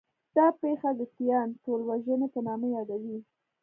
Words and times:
دا 0.35 0.45
پېښه 0.61 0.89
د 0.99 1.01
'تیان 1.13 1.47
ټولوژنې' 1.63 2.31
په 2.33 2.39
نامه 2.47 2.67
یادوي. 2.75 3.17